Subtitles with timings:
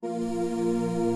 [0.00, 1.07] Música